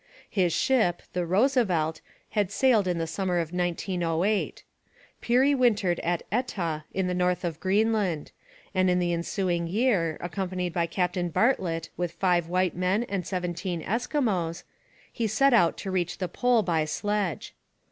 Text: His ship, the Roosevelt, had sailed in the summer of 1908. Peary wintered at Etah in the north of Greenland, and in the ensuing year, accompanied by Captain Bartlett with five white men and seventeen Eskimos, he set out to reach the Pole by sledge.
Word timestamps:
His 0.31 0.51
ship, 0.51 1.03
the 1.13 1.27
Roosevelt, 1.27 2.01
had 2.31 2.49
sailed 2.51 2.87
in 2.87 2.97
the 2.97 3.05
summer 3.05 3.37
of 3.37 3.53
1908. 3.53 4.63
Peary 5.21 5.53
wintered 5.53 5.99
at 5.99 6.23
Etah 6.31 6.85
in 6.91 7.05
the 7.05 7.13
north 7.13 7.43
of 7.45 7.59
Greenland, 7.59 8.31
and 8.73 8.89
in 8.89 8.97
the 8.97 9.13
ensuing 9.13 9.67
year, 9.67 10.17
accompanied 10.19 10.73
by 10.73 10.87
Captain 10.87 11.29
Bartlett 11.29 11.89
with 11.97 12.13
five 12.13 12.47
white 12.47 12.75
men 12.75 13.03
and 13.03 13.27
seventeen 13.27 13.83
Eskimos, 13.83 14.63
he 15.13 15.27
set 15.27 15.53
out 15.53 15.77
to 15.77 15.91
reach 15.91 16.17
the 16.17 16.27
Pole 16.27 16.63
by 16.63 16.83
sledge. 16.85 17.53